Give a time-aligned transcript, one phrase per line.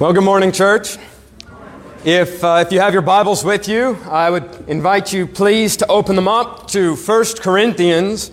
[0.00, 0.96] Well, good morning, church.
[2.06, 5.86] If, uh, if you have your Bibles with you, I would invite you, please, to
[5.88, 8.30] open them up to 1 Corinthians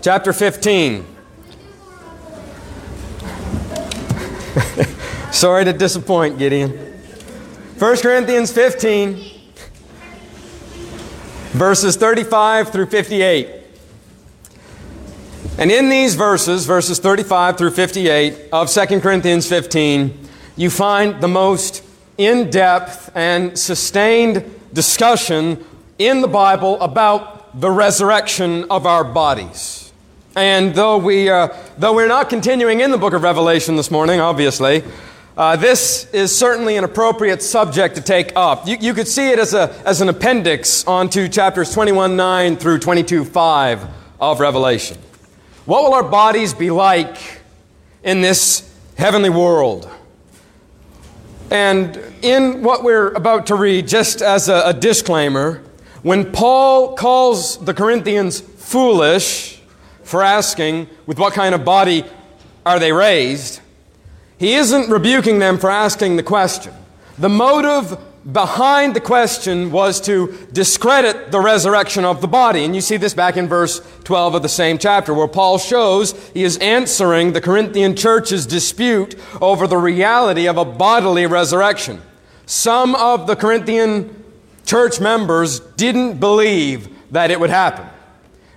[0.00, 1.04] chapter 15.
[5.30, 6.70] Sorry to disappoint, Gideon.
[6.70, 9.42] 1 Corinthians 15,
[11.50, 13.62] verses 35 through 58.
[15.58, 20.27] And in these verses, verses 35 through 58 of 2 Corinthians 15,
[20.58, 21.84] you find the most
[22.18, 25.64] in depth and sustained discussion
[25.98, 29.92] in the Bible about the resurrection of our bodies.
[30.34, 31.48] And though, we, uh,
[31.78, 34.82] though we're not continuing in the book of Revelation this morning, obviously,
[35.36, 38.66] uh, this is certainly an appropriate subject to take up.
[38.66, 42.80] You, you could see it as, a, as an appendix onto chapters 21 9 through
[42.80, 43.86] 22 5
[44.20, 44.98] of Revelation.
[45.66, 47.16] What will our bodies be like
[48.02, 49.88] in this heavenly world?
[51.50, 55.62] And in what we're about to read, just as a, a, disclaimer,
[56.02, 59.60] when Paul calls the Corinthians foolish
[60.02, 62.04] for asking, with what kind of body
[62.66, 63.60] are they raised,
[64.38, 66.74] he isn't rebuking them for asking the question.
[67.18, 67.98] The motive
[68.30, 72.64] behind the question was to discredit the resurrection of the body.
[72.64, 76.12] And you see this back in verse 12 of the same chapter, where Paul shows
[76.30, 82.02] he is answering the Corinthian church's dispute over the reality of a bodily resurrection.
[82.46, 84.24] Some of the Corinthian
[84.66, 87.86] church members didn't believe that it would happen.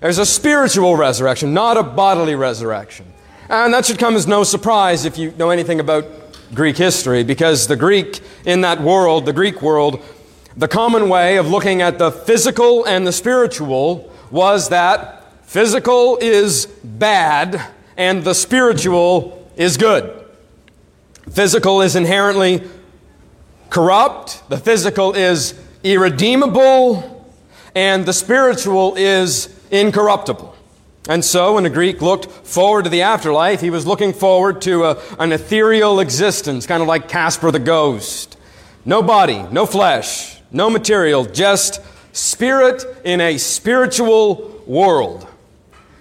[0.01, 3.05] There's a spiritual resurrection, not a bodily resurrection.
[3.47, 6.05] And that should come as no surprise if you know anything about
[6.53, 10.03] Greek history because the Greek in that world, the Greek world,
[10.57, 16.65] the common way of looking at the physical and the spiritual was that physical is
[16.83, 17.61] bad
[17.97, 20.25] and the spiritual is good.
[21.29, 22.63] Physical is inherently
[23.69, 27.25] corrupt, the physical is irredeemable,
[27.75, 30.55] and the spiritual is incorruptible.
[31.09, 34.83] And so, when a Greek looked forward to the afterlife, he was looking forward to
[34.83, 38.37] a, an ethereal existence, kind of like Casper the Ghost.
[38.85, 41.81] No body, no flesh, no material, just
[42.13, 45.27] spirit in a spiritual world.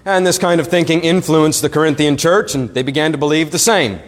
[0.05, 3.59] And this kind of thinking influenced the Corinthian church, and they began to believe the
[3.59, 4.01] same.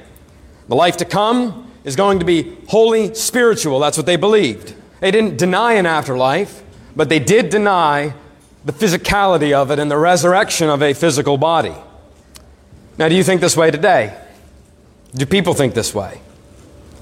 [0.68, 3.78] The life to come is going to be wholly spiritual.
[3.80, 4.74] That's what they believed.
[5.00, 6.62] They didn't deny an afterlife,
[6.94, 8.14] but they did deny
[8.64, 11.74] the physicality of it and the resurrection of a physical body.
[12.98, 14.16] Now, do you think this way today?
[15.14, 16.20] Do people think this way?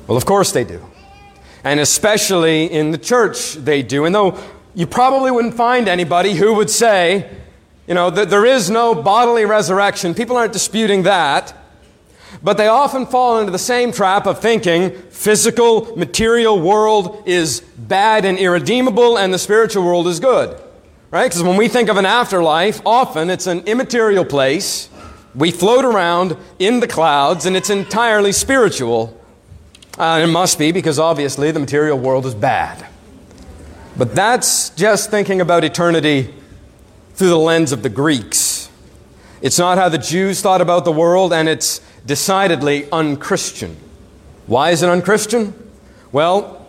[0.07, 0.85] Well, of course they do.
[1.63, 4.05] And especially in the church, they do.
[4.05, 4.39] And though
[4.75, 7.31] you probably wouldn't find anybody who would say,
[7.87, 11.55] you know, that there is no bodily resurrection, people aren't disputing that.
[12.43, 18.25] But they often fall into the same trap of thinking physical, material world is bad
[18.25, 20.59] and irredeemable and the spiritual world is good.
[21.11, 21.29] Right?
[21.29, 24.89] Because when we think of an afterlife, often it's an immaterial place.
[25.35, 29.21] We float around in the clouds, and it's entirely spiritual.
[29.99, 32.87] Uh, it must be because obviously the material world is bad.
[33.97, 36.33] But that's just thinking about eternity
[37.15, 38.71] through the lens of the Greeks.
[39.43, 43.77] It's not how the Jews thought about the world, and it's decidedly unchristian.
[44.47, 45.55] Why is it unchristian?
[46.13, 46.67] Well,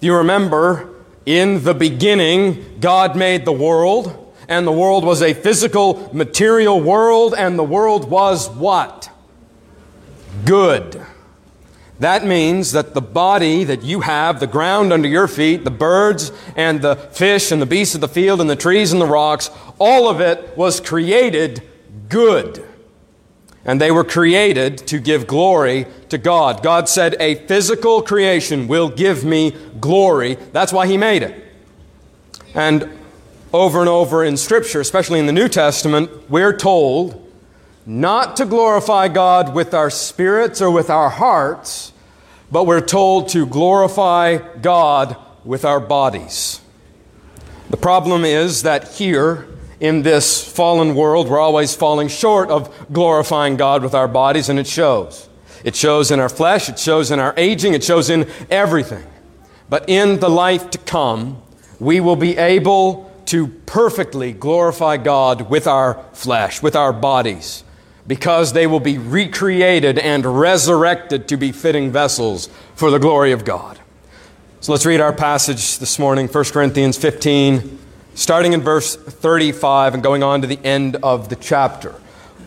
[0.00, 0.93] you remember,
[1.26, 7.34] in the beginning, God made the world, and the world was a physical, material world,
[7.36, 9.10] and the world was what?
[10.44, 11.04] Good.
[12.00, 16.32] That means that the body that you have, the ground under your feet, the birds
[16.56, 19.50] and the fish and the beasts of the field and the trees and the rocks,
[19.78, 21.62] all of it was created
[22.08, 22.63] good.
[23.64, 26.62] And they were created to give glory to God.
[26.62, 30.34] God said, A physical creation will give me glory.
[30.52, 31.42] That's why He made it.
[32.54, 32.88] And
[33.52, 37.20] over and over in Scripture, especially in the New Testament, we're told
[37.86, 41.92] not to glorify God with our spirits or with our hearts,
[42.50, 46.60] but we're told to glorify God with our bodies.
[47.70, 49.48] The problem is that here,
[49.84, 54.58] in this fallen world, we're always falling short of glorifying God with our bodies, and
[54.58, 55.28] it shows.
[55.62, 59.04] It shows in our flesh, it shows in our aging, it shows in everything.
[59.68, 61.42] But in the life to come,
[61.78, 67.62] we will be able to perfectly glorify God with our flesh, with our bodies,
[68.06, 73.44] because they will be recreated and resurrected to be fitting vessels for the glory of
[73.44, 73.78] God.
[74.62, 77.80] So let's read our passage this morning, 1 Corinthians 15
[78.14, 81.92] starting in verse 35 and going on to the end of the chapter.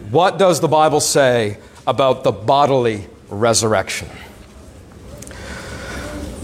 [0.10, 4.10] What does the Bible say about the bodily resurrection?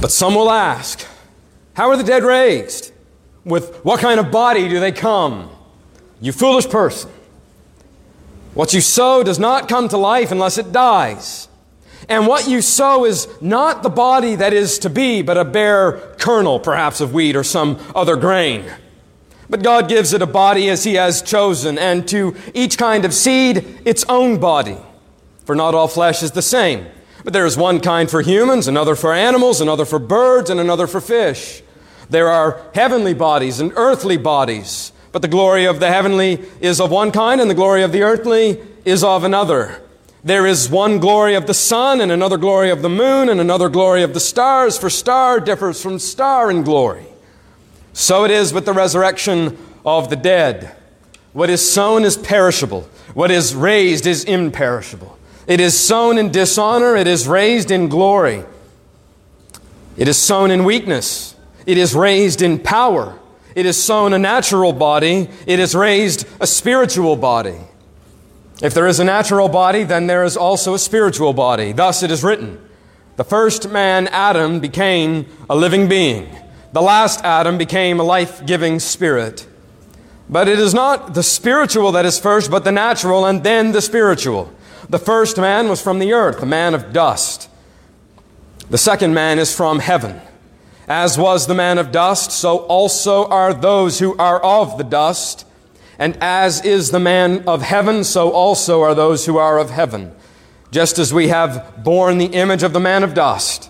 [0.01, 1.05] But some will ask,
[1.75, 2.91] How are the dead raised?
[3.45, 5.49] With what kind of body do they come?
[6.21, 7.09] You foolish person.
[8.53, 11.47] What you sow does not come to life unless it dies.
[12.09, 16.15] And what you sow is not the body that is to be, but a bare
[16.19, 18.65] kernel, perhaps of wheat or some other grain.
[19.49, 23.13] But God gives it a body as He has chosen, and to each kind of
[23.13, 24.77] seed its own body.
[25.45, 26.87] For not all flesh is the same.
[27.23, 30.87] But there is one kind for humans, another for animals, another for birds, and another
[30.87, 31.61] for fish.
[32.09, 36.91] There are heavenly bodies and earthly bodies, but the glory of the heavenly is of
[36.91, 39.81] one kind, and the glory of the earthly is of another.
[40.23, 43.69] There is one glory of the sun, and another glory of the moon, and another
[43.69, 47.05] glory of the stars, for star differs from star in glory.
[47.93, 50.75] So it is with the resurrection of the dead.
[51.31, 52.81] What is sown is perishable,
[53.13, 55.17] what is raised is imperishable.
[55.47, 58.43] It is sown in dishonor, it is raised in glory.
[59.95, 61.35] It is sown in weakness,
[61.65, 63.19] it is raised in power.
[63.55, 67.59] It is sown a natural body, it is raised a spiritual body.
[68.63, 71.71] If there is a natural body, then there is also a spiritual body.
[71.71, 72.59] Thus it is written
[73.15, 76.29] The first man, Adam, became a living being.
[76.73, 79.47] The last Adam became a life giving spirit.
[80.27, 83.81] But it is not the spiritual that is first, but the natural, and then the
[83.81, 84.51] spiritual.
[84.89, 87.47] The first man was from the earth, a man of dust.
[88.71, 90.19] The second man is from heaven.
[90.87, 95.45] As was the man of dust, so also are those who are of the dust.
[95.99, 100.11] And as is the man of heaven, so also are those who are of heaven.
[100.71, 103.69] Just as we have borne the image of the man of dust,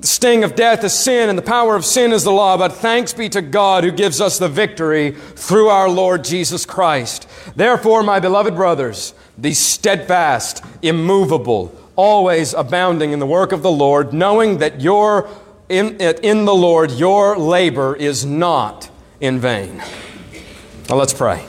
[0.00, 2.56] The sting of death is sin, and the power of sin is the law.
[2.56, 7.28] But thanks be to God who gives us the victory through our Lord Jesus Christ.
[7.56, 14.12] Therefore, my beloved brothers, be steadfast, immovable, always abounding in the work of the Lord,
[14.12, 15.28] knowing that your
[15.68, 18.88] in, in the Lord your labor is not
[19.20, 19.82] in vain.
[20.88, 21.44] Now let's pray.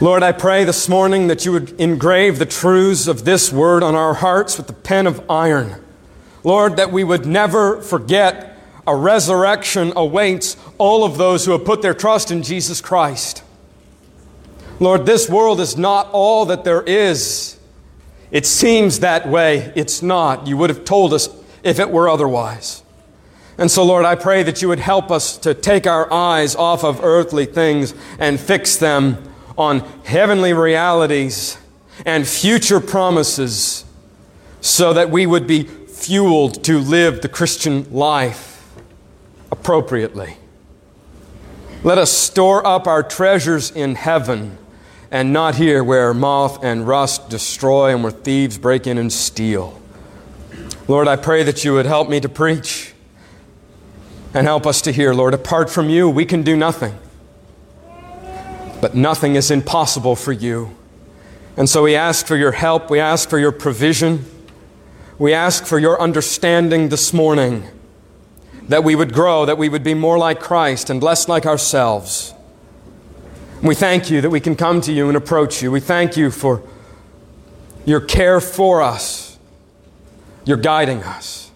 [0.00, 3.94] Lord, I pray this morning that you would engrave the truths of this word on
[3.94, 5.82] our hearts with the pen of iron.
[6.42, 11.82] Lord, that we would never forget a resurrection awaits all of those who have put
[11.82, 13.42] their trust in Jesus Christ.
[14.78, 17.58] Lord, this world is not all that there is.
[18.30, 19.72] It seems that way.
[19.76, 20.46] It's not.
[20.46, 21.28] You would have told us
[21.62, 22.82] if it were otherwise.
[23.58, 26.82] And so, Lord, I pray that you would help us to take our eyes off
[26.82, 29.22] of earthly things and fix them
[29.58, 31.58] on heavenly realities
[32.06, 33.84] and future promises
[34.62, 35.68] so that we would be
[36.00, 38.72] fueled to live the Christian life
[39.52, 40.38] appropriately.
[41.84, 44.56] Let us store up our treasures in heaven
[45.10, 49.80] and not here where moth and rust destroy and where thieves break in and steal.
[50.88, 52.94] Lord, I pray that you would help me to preach
[54.32, 55.12] and help us to hear.
[55.12, 56.94] Lord, apart from you, we can do nothing.
[58.80, 60.74] But nothing is impossible for you.
[61.56, 64.24] And so we ask for your help, we ask for your provision.
[65.20, 67.64] We ask for your understanding this morning
[68.68, 72.32] that we would grow, that we would be more like Christ and less like ourselves.
[73.62, 75.70] We thank you that we can come to you and approach you.
[75.70, 76.62] We thank you for
[77.84, 79.38] your care for us,
[80.46, 81.50] your guiding us.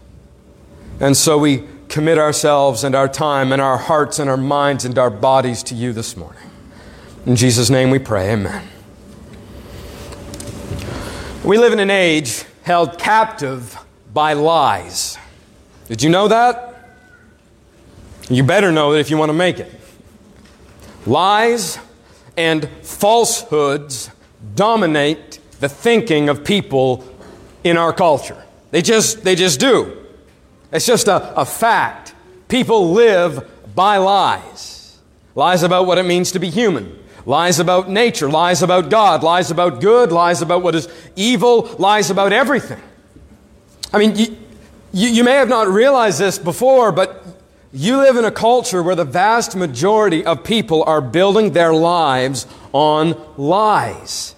[1.01, 4.99] And so we commit ourselves and our time and our hearts and our minds and
[4.99, 6.51] our bodies to you this morning.
[7.25, 8.69] In Jesus' name we pray, amen.
[11.43, 13.79] We live in an age held captive
[14.13, 15.19] by lies.
[15.87, 16.97] Did you know that?
[18.31, 19.71] You better know it if you want to make it.
[21.07, 21.79] Lies
[22.39, 24.11] and falsehoods
[24.55, 27.05] dominate the thinking of people
[27.63, 28.43] in our culture.
[28.71, 30.07] They just, they just do.
[30.73, 32.15] It's just a, a fact.
[32.49, 34.99] People live by lies.
[35.35, 39.51] Lies about what it means to be human lies about nature, lies about God, lies
[39.51, 42.81] about good, lies about what is evil, lies about everything.
[43.93, 44.37] I mean, you,
[44.93, 47.25] you, may have not realized this before, but
[47.73, 52.47] you live in a culture where the vast majority of people are building their lives
[52.73, 54.35] on lies.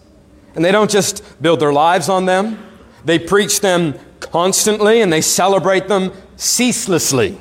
[0.54, 2.58] And they don't just build their lives on them,
[3.04, 7.40] they preach them constantly and they celebrate them ceaselessly.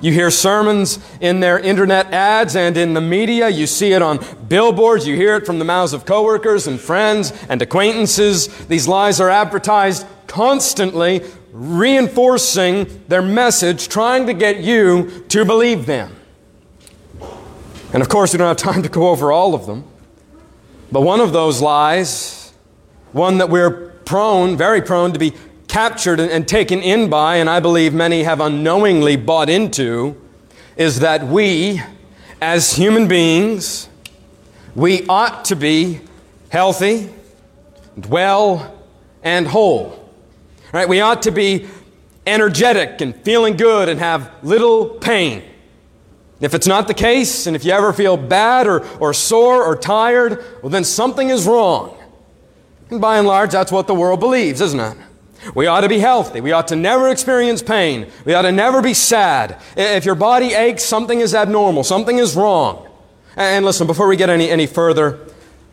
[0.00, 3.48] You hear sermons in their internet ads and in the media.
[3.48, 5.06] You see it on billboards.
[5.06, 8.48] You hear it from the mouths of coworkers and friends and acquaintances.
[8.66, 16.16] These lies are advertised constantly, reinforcing their message, trying to get you to believe them.
[17.92, 19.84] And of course, we don't have time to go over all of them.
[20.92, 22.52] But one of those lies,
[23.12, 25.34] one that we're prone, very prone to be
[25.70, 30.20] captured and taken in by, and I believe many have unknowingly bought into,
[30.76, 31.80] is that we,
[32.40, 33.88] as human beings,
[34.74, 36.00] we ought to be
[36.48, 37.08] healthy,
[37.94, 38.82] and well,
[39.22, 40.10] and whole.
[40.72, 40.88] Right?
[40.88, 41.68] We ought to be
[42.26, 45.44] energetic and feeling good and have little pain.
[46.40, 49.76] If it's not the case, and if you ever feel bad or, or sore or
[49.76, 51.96] tired, well, then something is wrong.
[52.90, 54.96] And by and large, that's what the world believes, isn't it?
[55.54, 56.40] We ought to be healthy.
[56.40, 58.10] We ought to never experience pain.
[58.24, 59.60] We ought to never be sad.
[59.76, 61.84] If your body aches, something is abnormal.
[61.84, 62.86] Something is wrong.
[63.36, 65.18] And listen, before we get any, any further,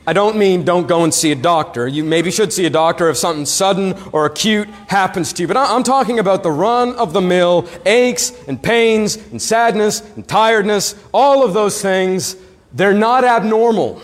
[0.06, 1.86] I don't mean don't go and see a doctor.
[1.86, 5.48] You maybe should see a doctor if something sudden or acute happens to you.
[5.50, 10.26] But I'm talking about the run of the mill aches and pains and sadness and
[10.26, 12.38] tiredness, all of those things.
[12.72, 14.02] They're not abnormal.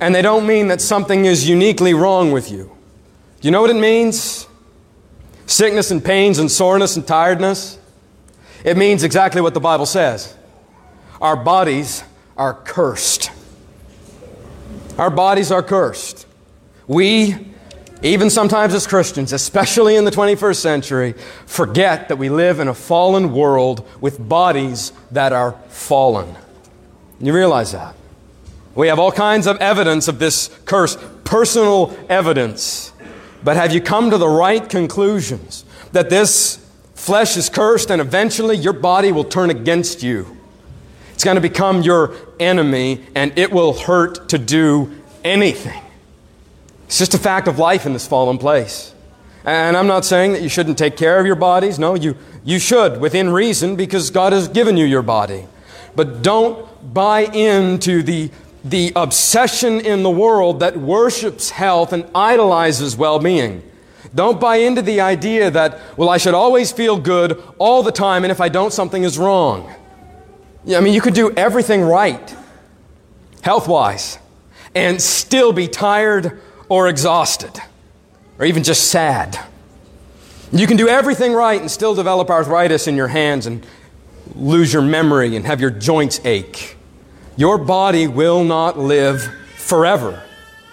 [0.00, 2.77] And they don't mean that something is uniquely wrong with you.
[3.40, 4.48] Do you know what it means?
[5.46, 7.78] Sickness and pains and soreness and tiredness?
[8.64, 10.36] It means exactly what the Bible says.
[11.20, 12.02] Our bodies
[12.36, 13.30] are cursed.
[14.98, 16.26] Our bodies are cursed.
[16.88, 17.36] We,
[18.02, 21.14] even sometimes as Christians, especially in the 21st century,
[21.46, 26.34] forget that we live in a fallen world with bodies that are fallen.
[27.20, 27.94] You realize that?
[28.74, 32.92] We have all kinds of evidence of this curse, personal evidence.
[33.48, 36.62] But have you come to the right conclusions that this
[36.94, 40.36] flesh is cursed and eventually your body will turn against you?
[41.14, 45.80] It's going to become your enemy and it will hurt to do anything.
[46.88, 48.92] It's just a fact of life in this fallen place.
[49.46, 51.78] And I'm not saying that you shouldn't take care of your bodies.
[51.78, 55.46] No, you, you should within reason because God has given you your body.
[55.96, 58.30] But don't buy into the
[58.64, 63.62] the obsession in the world that worships health and idolizes well being.
[64.14, 68.24] Don't buy into the idea that, well, I should always feel good all the time,
[68.24, 69.72] and if I don't, something is wrong.
[70.74, 72.34] I mean, you could do everything right,
[73.42, 74.18] health wise,
[74.74, 77.58] and still be tired or exhausted,
[78.38, 79.38] or even just sad.
[80.52, 83.66] You can do everything right and still develop arthritis in your hands and
[84.34, 86.77] lose your memory and have your joints ache.
[87.38, 89.22] Your body will not live
[89.54, 90.20] forever.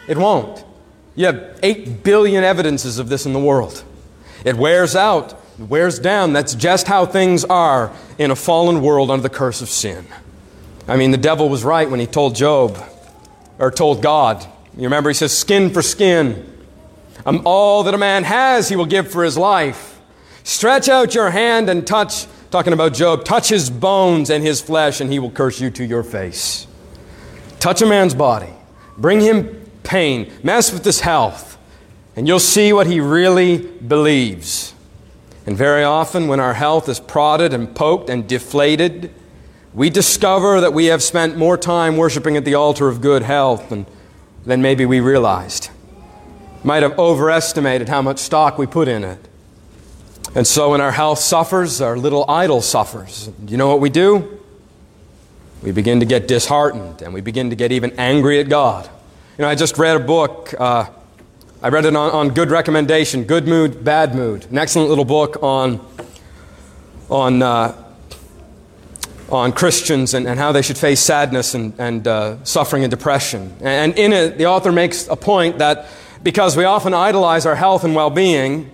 [0.07, 0.65] It won't.
[1.13, 3.83] You have 8 billion evidences of this in the world.
[4.43, 6.33] It wears out, it wears down.
[6.33, 10.07] That's just how things are in a fallen world under the curse of sin.
[10.87, 12.83] I mean, the devil was right when he told Job,
[13.59, 14.43] or told God.
[14.75, 16.51] You remember, he says, skin for skin.
[17.27, 20.01] Um, all that a man has, he will give for his life.
[20.43, 25.01] Stretch out your hand and touch talking about Job, touch his bones and his flesh,
[25.01, 26.67] and he will curse you to your face.
[27.59, 28.53] Touch a man's body,
[28.97, 31.57] bring him pain, mess with his health,
[32.15, 34.73] and you'll see what he really believes.
[35.45, 39.13] And very often, when our health is prodded and poked and deflated,
[39.73, 43.67] we discover that we have spent more time worshiping at the altar of good health
[43.67, 43.85] than,
[44.45, 45.71] than maybe we realized.
[46.63, 49.27] Might have overestimated how much stock we put in it.
[50.35, 53.29] And so when our health suffers, our little idol suffers.
[53.47, 54.41] You know what we do?
[55.63, 58.89] We begin to get disheartened and we begin to get even angry at God.
[59.37, 60.53] You know, I just read a book.
[60.59, 60.87] Uh,
[61.61, 64.45] I read it on, on Good Recommendation, Good Mood, Bad Mood.
[64.51, 65.79] An excellent little book on,
[67.09, 67.73] on, uh,
[69.29, 73.55] on Christians and, and how they should face sadness and, and uh, suffering and depression.
[73.61, 75.87] And in it, the author makes a point that
[76.23, 78.69] because we often idolize our health and well being,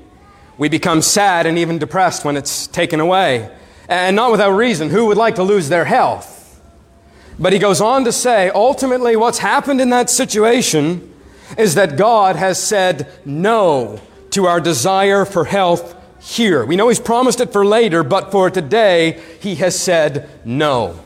[0.61, 3.49] we become sad and even depressed when it's taken away.
[3.89, 4.91] And not without reason.
[4.91, 6.61] Who would like to lose their health?
[7.39, 11.11] But he goes on to say ultimately, what's happened in that situation
[11.57, 13.99] is that God has said no
[14.29, 16.63] to our desire for health here.
[16.63, 21.03] We know He's promised it for later, but for today, He has said no.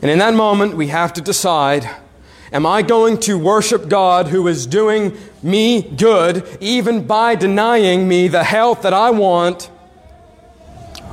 [0.00, 1.86] And in that moment, we have to decide
[2.54, 8.28] Am I going to worship God who is doing me good, even by denying me
[8.28, 9.68] the health that I want?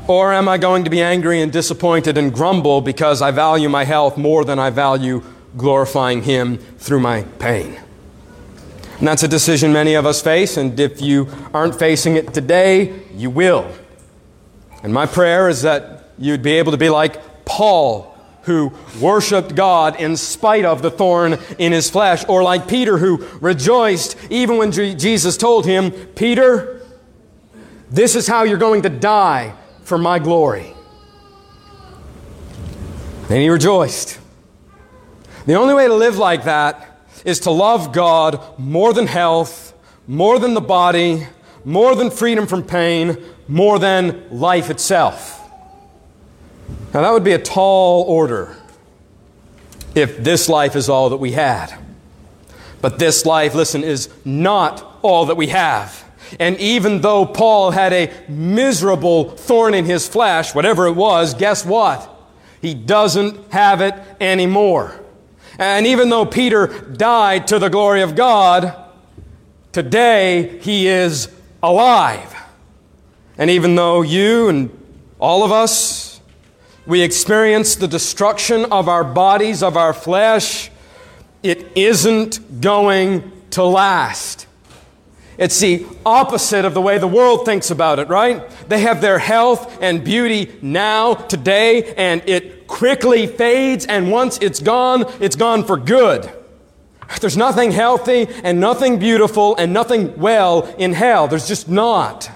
[0.08, 3.86] Or am I going to be angry and disappointed and grumble because I value my
[3.86, 5.24] health more than I value
[5.58, 7.80] glorifying Him through my pain?
[9.00, 13.02] And that's a decision many of us face, and if you aren't facing it today,
[13.16, 13.68] you will.
[14.84, 18.11] And my prayer is that you'd be able to be like Paul,
[18.44, 23.26] who worshiped God in spite of the thorn in his flesh, or like Peter, who
[23.40, 26.82] rejoiced even when Jesus told him, Peter,
[27.90, 30.74] this is how you're going to die for my glory.
[33.30, 34.20] And he rejoiced.
[35.46, 39.74] The only way to live like that is to love God more than health,
[40.08, 41.28] more than the body,
[41.64, 43.18] more than freedom from pain,
[43.48, 45.41] more than life itself.
[46.94, 48.58] Now, that would be a tall order
[49.96, 51.74] if this life is all that we had.
[52.82, 56.04] But this life, listen, is not all that we have.
[56.40, 61.66] And even though Paul had a miserable thorn in his flesh, whatever it was, guess
[61.66, 62.10] what?
[62.62, 65.00] He doesn't have it anymore.
[65.60, 68.76] And even though Peter died to the glory of God,
[69.72, 71.30] today he is
[71.62, 72.36] alive.
[73.38, 74.70] And even though you and
[75.20, 76.11] all of us,
[76.86, 80.72] we experience the destruction of our bodies, of our flesh,
[81.44, 84.48] it isn't going to last.
[85.38, 88.48] It's the opposite of the way the world thinks about it, right?
[88.68, 94.60] They have their health and beauty now, today, and it quickly fades, and once it's
[94.60, 96.32] gone, it's gone for good.
[97.20, 101.28] There's nothing healthy and nothing beautiful and nothing well in hell.
[101.28, 102.30] There's just not.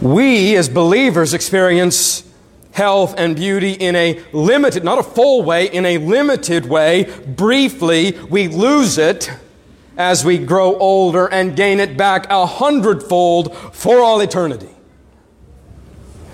[0.00, 2.22] We, as believers, experience
[2.72, 7.12] health and beauty in a limited, not a full way, in a limited way.
[7.26, 9.30] Briefly, we lose it
[9.96, 14.68] as we grow older and gain it back a hundredfold for all eternity.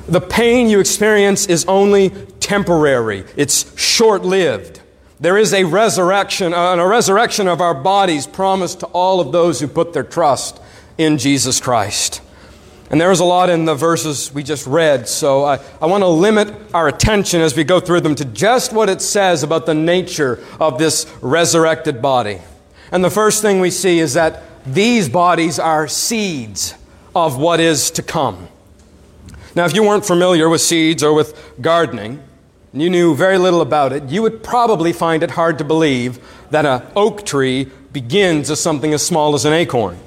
[0.07, 4.83] The pain you experience is only temporary, it's short lived.
[5.19, 9.61] There is a resurrection, uh, a resurrection of our bodies promised to all of those
[9.61, 10.61] who put their trust
[10.99, 12.21] in Jesus Christ.
[12.91, 16.03] And there is a lot in the verses we just read, so I, I want
[16.03, 19.67] to limit our attention as we go through them to just what it says about
[19.67, 22.41] the nature of this resurrected body.
[22.93, 26.75] And the first thing we see is that these bodies are seeds
[27.15, 28.49] of what is to come.
[29.55, 32.23] Now, if you weren't familiar with seeds or with gardening,
[32.73, 36.19] and you knew very little about it, you would probably find it hard to believe
[36.51, 39.99] that an oak tree begins as something as small as an acorn.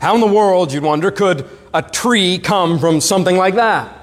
[0.00, 3.94] How in the world, you'd wonder, could a tree come from something like that?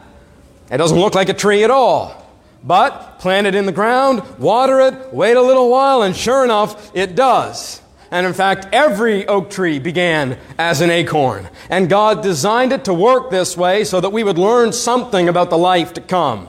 [0.69, 2.23] It doesn't look like a tree at all.
[2.63, 6.91] But plant it in the ground, water it, wait a little while, and sure enough,
[6.95, 7.81] it does.
[8.09, 11.49] And in fact, every oak tree began as an acorn.
[11.69, 15.49] And God designed it to work this way so that we would learn something about
[15.49, 16.47] the life to come.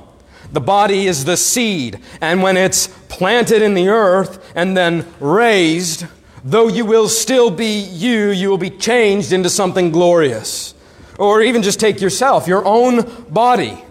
[0.52, 6.06] The body is the seed, and when it's planted in the earth and then raised,
[6.46, 10.74] though you will still be you, you will be changed into something glorious.
[11.18, 13.82] Or even just take yourself, your own body.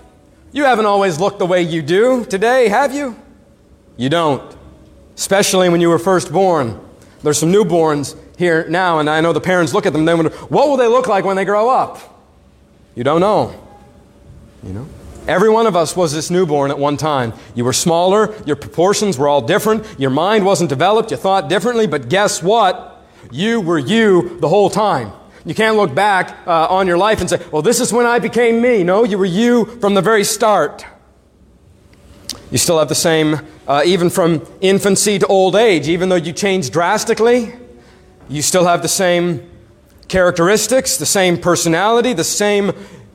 [0.54, 3.16] You haven't always looked the way you do today, have you?
[3.98, 4.56] You don't.
[5.16, 6.80] Especially when you were first born.
[7.24, 10.14] There's some newborns here now, and I know the parents look at them and they
[10.14, 12.00] wonder, what will they look like when they grow up?
[12.96, 13.54] You don't know.
[14.64, 14.88] You know?
[15.28, 17.34] Every one of us was this newborn at one time.
[17.56, 21.88] You were smaller, your proportions were all different, your mind wasn't developed, you thought differently,
[21.88, 23.04] but guess what?
[23.32, 25.12] You were you the whole time.
[25.44, 28.20] You can't look back uh, on your life and say, well, this is when I
[28.20, 28.84] became me.
[28.84, 30.86] No, you were you from the very start.
[32.52, 36.34] You still have the same, uh, even from infancy to old age, even though you
[36.34, 37.54] change drastically,
[38.30, 39.50] you still have the same
[40.08, 42.72] characteristics, the same personality, the same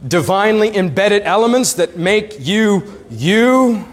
[0.07, 3.87] divinely embedded elements that make you you.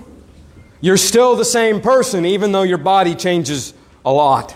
[0.79, 3.73] You're still the same person, even though your body changes
[4.05, 4.55] a lot.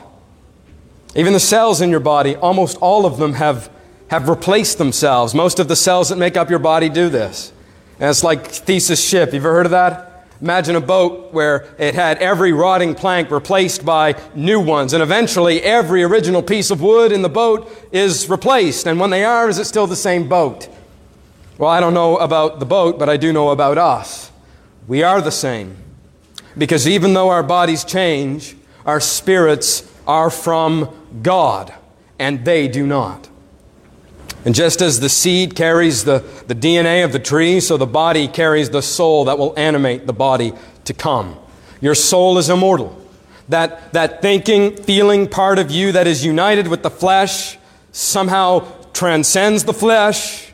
[1.16, 3.70] Even the cells in your body, almost all of them have,
[4.10, 5.34] have replaced themselves.
[5.34, 7.52] Most of the cells that make up your body do this.
[8.00, 9.34] And it's like Theseus ship.
[9.34, 10.28] You ever heard of that?
[10.42, 15.62] Imagine a boat where it had every rotting plank replaced by new ones, and eventually
[15.62, 18.88] every original piece of wood in the boat is replaced.
[18.88, 20.68] And when they are, is it still the same boat?
[21.58, 24.32] Well, I don't know about the boat, but I do know about us.
[24.88, 25.78] We are the same.
[26.58, 30.90] Because even though our bodies change, our spirits are from
[31.22, 31.74] God,
[32.18, 33.30] and they do not.
[34.44, 38.28] And just as the seed carries the, the DNA of the tree, so the body
[38.28, 40.54] carries the soul that will animate the body
[40.86, 41.38] to come.
[41.80, 42.98] Your soul is immortal.
[43.50, 47.58] that, that thinking, feeling part of you that is united with the flesh,
[47.92, 50.51] somehow transcends the flesh,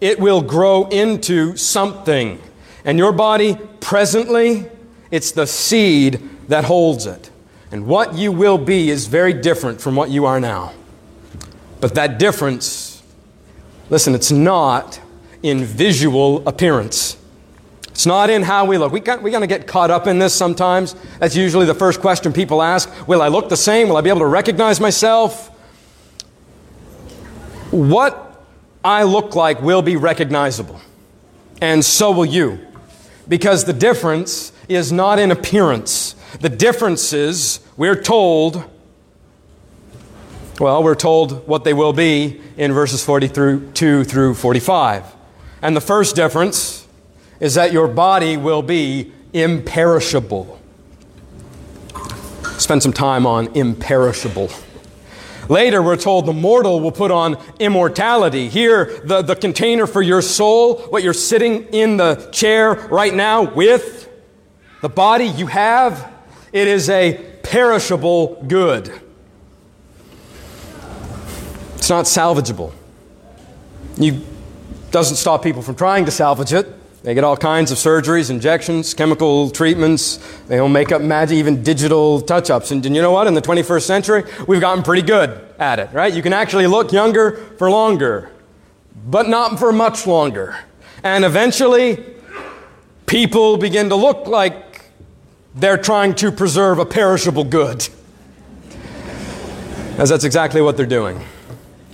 [0.00, 2.40] it will grow into something.
[2.84, 4.66] And your body, presently,
[5.10, 7.30] it's the seed that holds it.
[7.70, 10.72] And what you will be is very different from what you are now.
[11.80, 13.02] But that difference,
[13.90, 15.00] listen, it's not
[15.42, 17.16] in visual appearance.
[17.90, 18.92] It's not in how we look.
[18.92, 20.94] We're going to get caught up in this sometimes.
[21.18, 23.88] That's usually the first question people ask Will I look the same?
[23.88, 25.48] Will I be able to recognize myself?
[27.70, 28.27] What
[28.84, 30.80] I look like will be recognizable,
[31.60, 32.58] and so will you.
[33.26, 36.14] Because the difference is not in appearance.
[36.40, 38.64] The difference is, we're told,
[40.60, 45.04] well, we're told what they will be in verses 42 through 45.
[45.62, 46.86] And the first difference
[47.40, 50.58] is that your body will be imperishable.
[52.56, 54.50] Spend some time on imperishable.
[55.48, 58.48] Later, we're told the mortal will put on immortality.
[58.48, 63.42] Here, the, the container for your soul, what you're sitting in the chair right now
[63.54, 64.10] with,
[64.82, 66.12] the body you have,
[66.52, 68.92] it is a perishable good.
[71.76, 72.72] It's not salvageable.
[73.96, 74.20] You
[74.90, 76.77] doesn't stop people from trying to salvage it.
[77.02, 80.16] They get all kinds of surgeries, injections, chemical treatments.
[80.48, 82.72] They don't make up magic, even digital touch ups.
[82.72, 83.28] And, and you know what?
[83.28, 86.12] In the 21st century, we've gotten pretty good at it, right?
[86.12, 88.30] You can actually look younger for longer,
[89.06, 90.58] but not for much longer.
[91.04, 92.04] And eventually,
[93.06, 94.90] people begin to look like
[95.54, 97.88] they're trying to preserve a perishable good.
[99.98, 101.24] As that's exactly what they're doing.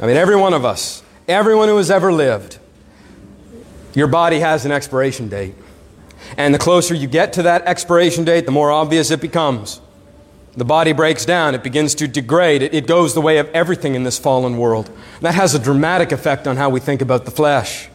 [0.00, 2.58] I mean, every one of us, everyone who has ever lived,
[3.94, 5.54] your body has an expiration date.
[6.36, 9.80] And the closer you get to that expiration date, the more obvious it becomes.
[10.56, 14.04] The body breaks down, it begins to degrade, it, goes the way of everything in
[14.04, 14.88] this fallen world.
[15.20, 17.88] That has a dramatic effect on how we think about the flesh.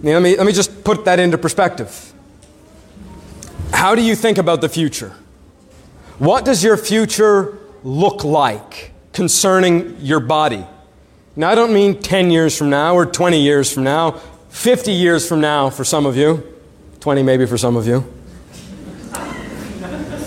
[0.00, 2.12] let, me, let me just put that into perspective.
[3.72, 5.12] How do you think about the future?
[6.18, 10.64] What does your future look like concerning your body?
[11.34, 14.20] Now, I don't mean 10 years from now or 20 years from now,
[14.58, 16.42] 50 years from now for some of you,
[16.98, 18.04] 20 maybe for some of you.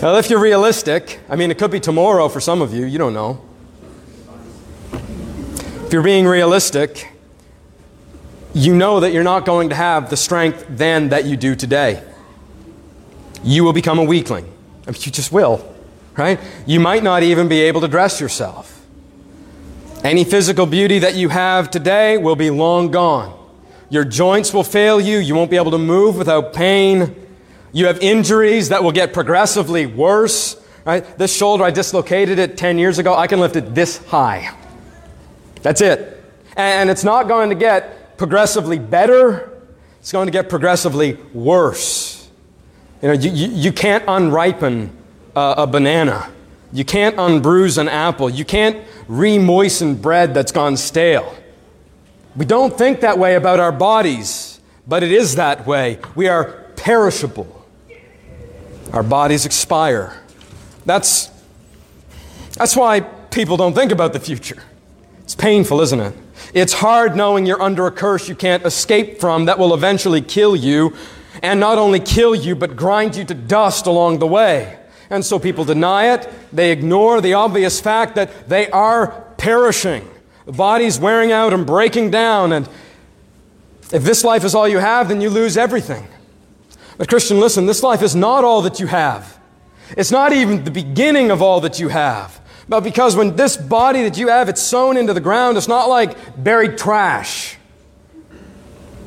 [0.02, 2.98] Well, if you're realistic, I mean, it could be tomorrow for some of you, you
[2.98, 3.42] don't know.
[4.94, 7.12] If you're being realistic,
[8.54, 12.02] you know that you're not going to have the strength then that you do today.
[13.44, 14.46] You will become a weakling.
[14.88, 15.76] I mean, you just will,
[16.16, 16.40] right?
[16.66, 18.82] You might not even be able to dress yourself.
[20.06, 23.41] Any physical beauty that you have today will be long gone.
[23.92, 25.18] Your joints will fail you.
[25.18, 27.14] You won't be able to move without pain.
[27.74, 30.56] You have injuries that will get progressively worse.
[30.86, 31.06] Right?
[31.18, 33.14] This shoulder, I dislocated it 10 years ago.
[33.14, 34.56] I can lift it this high.
[35.62, 36.24] That's it.
[36.56, 39.62] And it's not going to get progressively better.
[40.00, 42.30] It's going to get progressively worse.
[43.02, 44.90] You know, you, you, you can't unripen
[45.36, 46.32] a banana.
[46.72, 48.30] You can't unbruise an apple.
[48.30, 48.78] You can't
[49.10, 51.36] remoisten bread that's gone stale.
[52.36, 56.00] We don't think that way about our bodies, but it is that way.
[56.16, 57.66] We are perishable.
[58.94, 60.22] Our bodies expire.
[60.86, 61.30] That's,
[62.54, 64.64] that's why people don't think about the future.
[65.24, 66.14] It's painful, isn't it?
[66.54, 70.56] It's hard knowing you're under a curse you can't escape from that will eventually kill
[70.56, 70.96] you,
[71.42, 74.78] and not only kill you, but grind you to dust along the way.
[75.10, 80.08] And so people deny it, they ignore the obvious fact that they are perishing.
[80.46, 82.68] The body's wearing out and breaking down, and
[83.92, 86.08] if this life is all you have, then you lose everything.
[86.98, 89.40] But, Christian, listen, this life is not all that you have.
[89.98, 92.40] It's not even the beginning of all that you have.
[92.70, 95.90] But because when this body that you have, it's sown into the ground, it's not
[95.90, 97.58] like buried trash.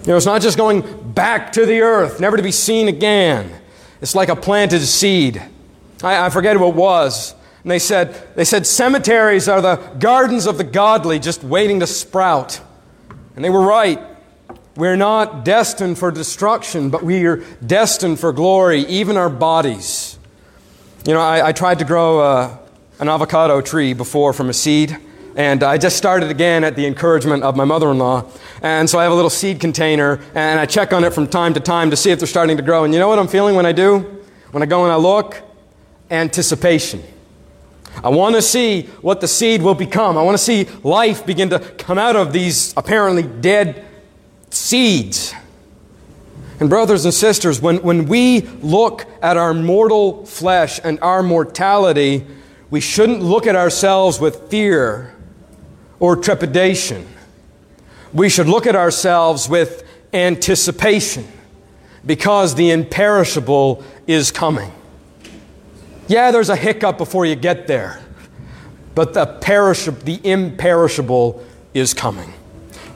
[0.03, 3.51] You know, it's not just going back to the earth, never to be seen again.
[4.03, 5.43] It's like a planted seed.
[6.03, 7.35] I, I forget what it was.
[7.65, 11.87] And they said, they said cemeteries are the gardens of the godly just waiting to
[11.87, 12.61] sprout.
[13.35, 13.99] And they were right.
[14.77, 20.19] We're not destined for destruction, but we are destined for glory, even our bodies.
[21.07, 22.59] You know, I, I tried to grow uh,
[22.99, 24.99] an avocado tree before from a seed,
[25.35, 28.27] and I just started again at the encouragement of my mother in law.
[28.61, 31.55] And so I have a little seed container, and I check on it from time
[31.55, 32.85] to time to see if they're starting to grow.
[32.85, 34.01] And you know what I'm feeling when I do?
[34.51, 35.41] When I go and I look?
[36.11, 37.03] Anticipation.
[38.03, 40.19] I want to see what the seed will become.
[40.19, 43.85] I want to see life begin to come out of these apparently dead
[44.51, 45.35] seeds.
[46.61, 52.25] And, brothers and sisters, when, when we look at our mortal flesh and our mortality,
[52.71, 55.15] we shouldn't look at ourselves with fear
[55.99, 57.07] or trepidation.
[58.13, 61.27] We should look at ourselves with anticipation
[62.07, 64.71] because the imperishable is coming.
[66.07, 68.01] Yeah, there's a hiccup before you get there,
[68.95, 72.33] but the, perishable, the imperishable is coming.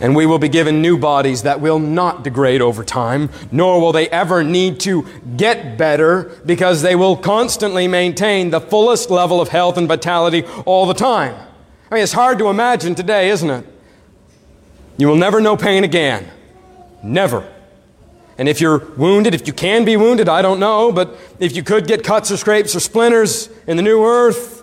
[0.00, 3.90] And we will be given new bodies that will not degrade over time, nor will
[3.92, 9.48] they ever need to get better because they will constantly maintain the fullest level of
[9.48, 11.34] health and vitality all the time.
[11.90, 13.66] I mean, it's hard to imagine today, isn't it?
[14.98, 16.28] You will never know pain again.
[17.02, 17.50] Never.
[18.38, 21.64] And if you're wounded, if you can be wounded, I don't know, but if you
[21.64, 24.62] could get cuts or scrapes or splinters in the new earth,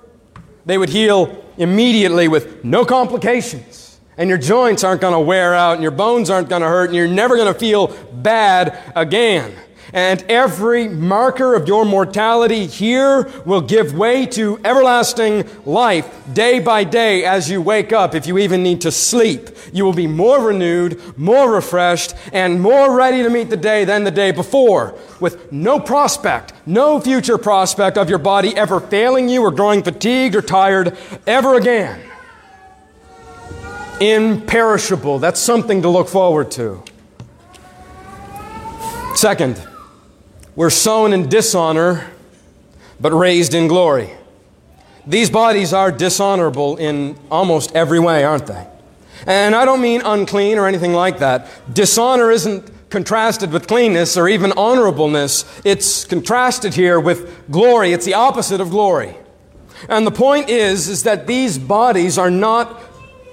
[0.66, 4.00] they would heal immediately with no complications.
[4.18, 6.86] And your joints aren't going to wear out, and your bones aren't going to hurt,
[6.86, 9.54] and you're never going to feel bad again.
[9.94, 16.84] And every marker of your mortality here will give way to everlasting life day by
[16.84, 18.16] day as you wake up.
[18.16, 22.96] If you even need to sleep, you will be more renewed, more refreshed, and more
[22.96, 27.98] ready to meet the day than the day before, with no prospect, no future prospect
[27.98, 32.02] of your body ever failing you or growing fatigued or tired ever again.
[34.00, 35.20] Imperishable.
[35.20, 36.84] That's something to look forward to.
[39.16, 39.66] Second,
[40.56, 42.10] we're sown in dishonor,
[43.00, 44.10] but raised in glory.
[45.06, 48.66] These bodies are dishonorable in almost every way, aren't they?
[49.28, 51.48] And I don't mean unclean or anything like that.
[51.74, 55.62] Dishonor isn't contrasted with cleanness or even honorableness.
[55.66, 57.92] It's contrasted here with glory.
[57.92, 59.16] It's the opposite of glory.
[59.90, 62.82] And the point is, is that these bodies are not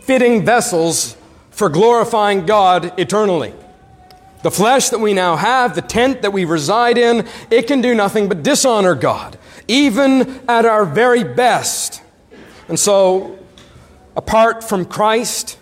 [0.03, 1.17] fitting vessels
[1.51, 3.55] for glorifying God eternally.
[4.43, 7.95] The flesh that we now have, the tent that we reside in, it can do
[7.95, 12.03] nothing but dishonor God, even at our very best.
[12.69, 13.39] And so,
[14.17, 15.59] apart from Christ,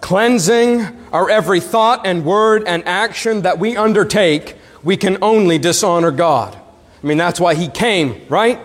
[0.00, 6.12] cleansing our every thought and word and action that we undertake, we can only dishonor
[6.12, 6.56] God.
[7.02, 8.60] I mean, that's why He came, right?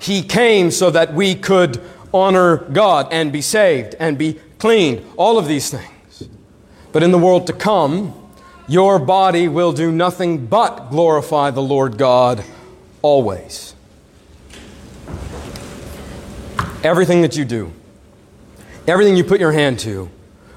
[0.00, 1.80] He came so that we could
[2.12, 6.28] honor God and be saved and be cleaned, all of these things.
[6.92, 8.19] But in the world to come,
[8.70, 12.44] your body will do nothing but glorify the Lord God
[13.02, 13.74] always.
[16.84, 17.72] Everything that you do,
[18.86, 20.08] everything you put your hand to,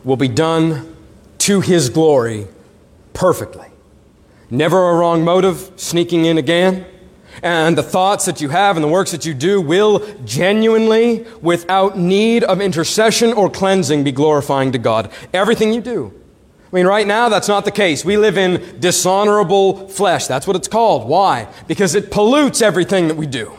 [0.03, 0.95] will be done
[1.39, 2.47] to His glory
[3.13, 3.67] perfectly.
[4.51, 6.85] Never a wrong motive sneaking in again.
[7.41, 11.97] And the thoughts that you have and the works that you do will genuinely, without
[11.97, 15.11] need of intercession or cleansing, be glorifying to God.
[15.33, 16.13] Everything you do.
[16.73, 18.03] I mean, right now, that's not the case.
[18.03, 20.25] We live in dishonorable flesh.
[20.25, 21.07] That's what it's called.
[21.07, 21.47] Why?
[21.67, 23.53] Because it pollutes everything that we do.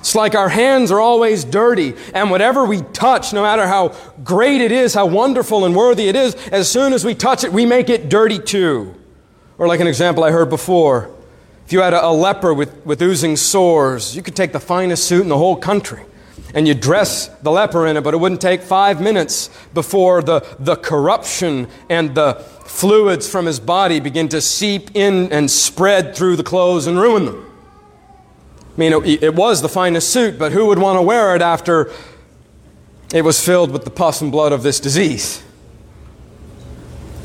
[0.00, 4.60] It's like our hands are always dirty, and whatever we touch, no matter how great
[4.60, 7.64] it is, how wonderful and worthy it is, as soon as we touch it, we
[7.64, 8.94] make it dirty too.
[9.56, 11.10] Or, like an example I heard before,
[11.64, 15.04] if you had a, a leper with, with oozing sores, you could take the finest
[15.04, 16.02] suit in the whole country
[16.54, 20.40] and you dress the leper in it, but it wouldn't take five minutes before the,
[20.58, 26.36] the corruption and the fluids from his body begin to seep in and spread through
[26.36, 27.50] the clothes and ruin them.
[28.74, 31.42] I mean, it, it was the finest suit, but who would want to wear it
[31.42, 31.92] after
[33.12, 35.42] it was filled with the pus and blood of this disease?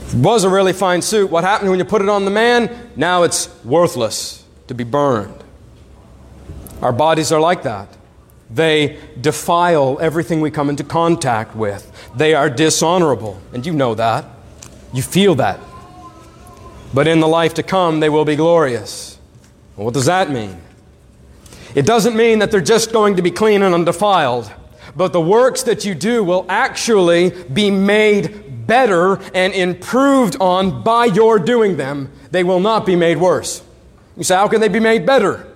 [0.09, 1.29] It was a really fine suit.
[1.29, 2.91] What happened when you put it on the man?
[2.95, 5.43] Now it's worthless to be burned.
[6.81, 7.98] Our bodies are like that.
[8.51, 11.91] They defile everything we come into contact with.
[12.15, 14.25] They are dishonorable, and you know that.
[14.91, 15.59] You feel that.
[16.93, 19.19] But in the life to come, they will be glorious.
[19.75, 20.59] Well, what does that mean?
[21.75, 24.51] It doesn't mean that they're just going to be clean and undefiled,
[24.95, 31.05] but the works that you do will actually be made better and improved on by
[31.05, 32.11] your doing them.
[32.31, 33.63] They will not be made worse.
[34.17, 35.47] You say, how can they be made better?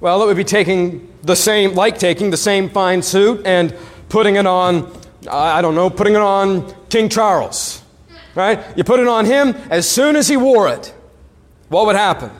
[0.00, 3.74] Well, it would be taking the same, like taking the same fine suit and
[4.08, 4.90] putting it on,
[5.30, 7.82] I don't know, putting it on King Charles.
[8.34, 8.60] Right?
[8.76, 10.94] You put it on him, as soon as he wore it,
[11.68, 12.30] what would happen?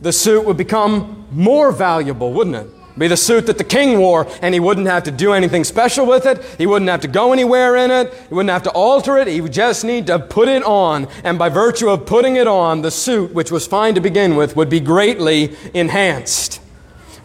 [0.00, 2.98] The suit would become more valuable, wouldn't it?
[2.98, 6.06] Be the suit that the king wore, and he wouldn't have to do anything special
[6.06, 6.42] with it.
[6.56, 8.14] He wouldn't have to go anywhere in it.
[8.28, 9.26] He wouldn't have to alter it.
[9.26, 11.08] He would just need to put it on.
[11.22, 14.56] And by virtue of putting it on, the suit, which was fine to begin with,
[14.56, 16.60] would be greatly enhanced.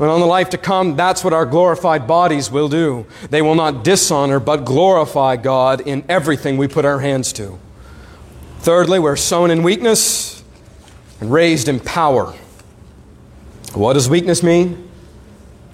[0.01, 3.05] But on the life to come, that's what our glorified bodies will do.
[3.29, 7.59] They will not dishonor, but glorify God in everything we put our hands to.
[8.61, 10.43] Thirdly, we're sown in weakness
[11.19, 12.33] and raised in power.
[13.75, 14.89] What does weakness mean?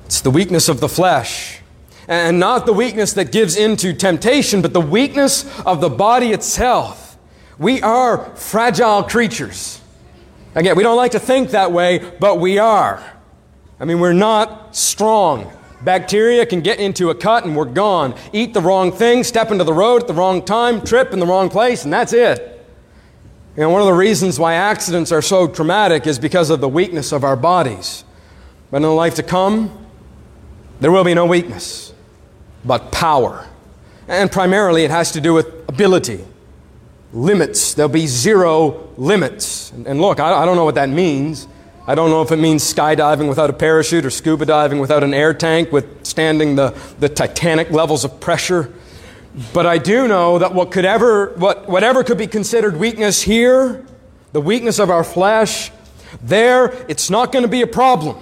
[0.07, 1.61] It's the weakness of the flesh.
[2.09, 7.17] And not the weakness that gives into temptation, but the weakness of the body itself.
[7.57, 9.79] We are fragile creatures.
[10.53, 13.13] Again, we don't like to think that way, but we are.
[13.79, 15.51] I mean, we're not strong.
[15.81, 18.15] Bacteria can get into a cut and we're gone.
[18.33, 21.25] Eat the wrong thing, step into the road at the wrong time, trip in the
[21.25, 22.65] wrong place, and that's it.
[23.55, 26.69] You know, one of the reasons why accidents are so traumatic is because of the
[26.69, 28.03] weakness of our bodies.
[28.69, 29.85] But in the life to come,
[30.79, 31.93] there will be no weakness,
[32.65, 33.47] but power.
[34.07, 36.23] And primarily it has to do with ability,
[37.13, 37.73] limits.
[37.73, 39.71] There'll be zero limits.
[39.71, 41.47] And, look, I, don't know what that means.
[41.89, 45.13] I don't know if it means skydiving without a parachute or scuba diving without an
[45.13, 48.73] air tank, withstanding the, the titanic levels of pressure.
[49.53, 53.85] But I do know that what could ever, what, whatever could be considered weakness here,
[54.33, 55.71] the weakness of our flesh,
[56.21, 58.17] there, it's not going to be a problem.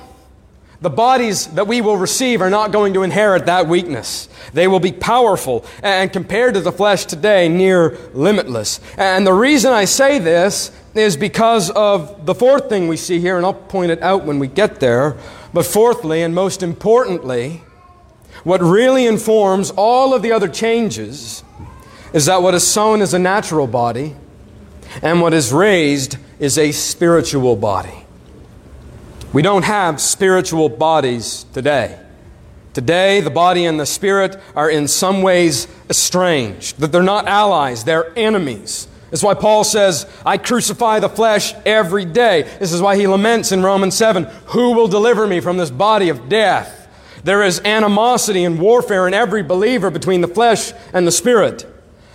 [0.81, 4.29] The bodies that we will receive are not going to inherit that weakness.
[4.53, 8.79] They will be powerful and compared to the flesh today, near limitless.
[8.95, 13.37] And the reason I say this is because of the fourth thing we see here,
[13.37, 15.17] and I'll point it out when we get there.
[15.53, 17.61] But fourthly, and most importantly,
[18.43, 21.43] what really informs all of the other changes
[22.13, 24.15] is that what is sown is a natural body,
[25.01, 28.05] and what is raised is a spiritual body.
[29.33, 31.99] We don't have spiritual bodies today.
[32.73, 37.83] Today, the body and the spirit are in some ways estranged, that they're not allies,
[37.83, 38.87] they're enemies.
[39.09, 42.43] That's why Paul says, I crucify the flesh every day.
[42.59, 46.09] This is why he laments in Romans 7 Who will deliver me from this body
[46.09, 46.87] of death?
[47.23, 51.65] There is animosity and warfare in every believer between the flesh and the spirit.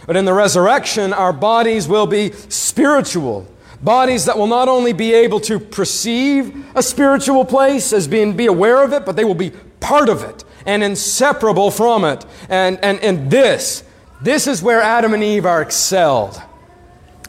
[0.07, 3.47] But in the resurrection, our bodies will be spiritual.
[3.83, 8.47] Bodies that will not only be able to perceive a spiritual place as being be
[8.47, 9.51] aware of it, but they will be
[9.81, 12.25] part of it and inseparable from it.
[12.49, 13.83] And, and, and this,
[14.23, 16.41] this is where Adam and Eve are excelled.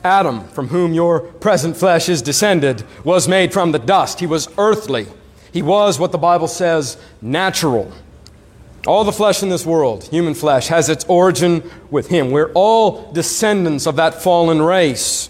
[0.03, 4.19] Adam, from whom your present flesh is descended, was made from the dust.
[4.19, 5.07] He was earthly.
[5.51, 7.91] He was what the Bible says natural.
[8.87, 12.31] All the flesh in this world, human flesh, has its origin with him.
[12.31, 15.29] We're all descendants of that fallen race.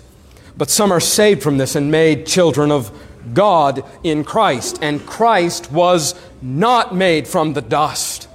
[0.55, 2.91] But some are saved from this and made children of
[3.33, 4.79] God in Christ.
[4.81, 8.29] And Christ was not made from the dust,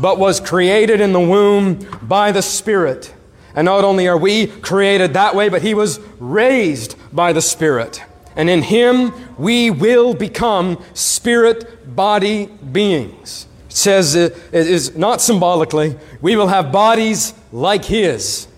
[0.00, 3.12] but was created in the womb by the Spirit.
[3.54, 8.02] And not only are we created that way, but he was raised by the Spirit.
[8.36, 13.46] And in him we will become spirit body beings.
[13.68, 18.48] It says uh, it is not symbolically, we will have bodies like his.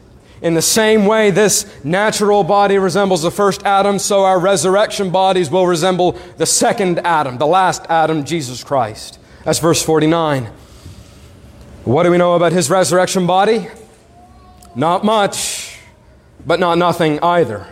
[0.42, 5.50] In the same way, this natural body resembles the first Adam, so our resurrection bodies
[5.50, 9.18] will resemble the second Adam, the last Adam, Jesus Christ.
[9.44, 10.50] That's verse 49.
[11.84, 13.68] What do we know about his resurrection body?
[14.74, 15.78] Not much,
[16.46, 17.66] but not nothing either.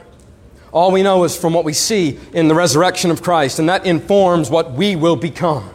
[0.73, 3.85] All we know is from what we see in the resurrection of Christ, and that
[3.85, 5.69] informs what we will become.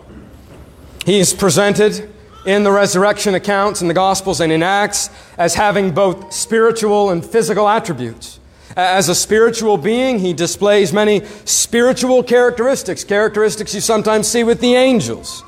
[1.05, 2.11] He is presented
[2.47, 7.23] in the resurrection accounts in the Gospels and in Acts as having both spiritual and
[7.23, 8.39] physical attributes.
[8.75, 14.75] As a spiritual being, he displays many spiritual characteristics, characteristics you sometimes see with the
[14.75, 15.43] angels.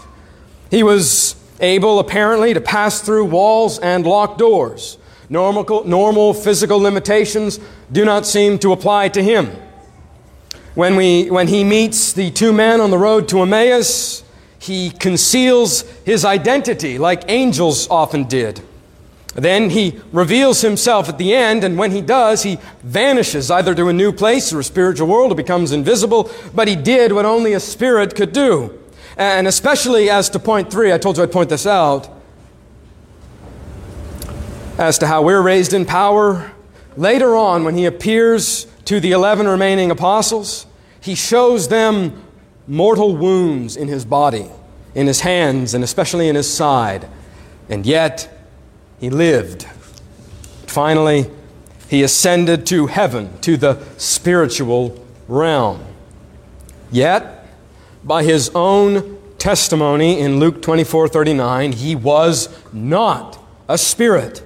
[0.70, 4.99] He was able, apparently, to pass through walls and lock doors.
[5.30, 7.60] Normal, normal physical limitations
[7.92, 9.52] do not seem to apply to him.
[10.76, 14.24] When, we, when he meets the two men on the road to Emmaus,
[14.60, 18.62] he conceals his identity like angels often did.
[19.36, 23.88] Then he reveals himself at the end, and when he does, he vanishes either to
[23.88, 26.32] a new place or a spiritual world or becomes invisible.
[26.54, 28.78] But he did what only a spirit could do.
[29.18, 32.10] And especially as to point three, I told you I'd point this out.
[34.80, 36.54] As to how we're raised in power,
[36.96, 40.66] later on, when he appears to the 11 remaining apostles,
[41.02, 42.24] he shows them
[42.66, 44.50] mortal wounds in his body,
[44.96, 47.10] in his hands, and especially in his side.
[47.68, 48.34] And yet,
[49.02, 49.64] he lived.
[50.66, 51.30] Finally,
[51.90, 55.84] he ascended to heaven, to the spiritual realm.
[56.90, 57.46] Yet,
[58.02, 64.46] by his own testimony in Luke 24 39, he was not a spirit.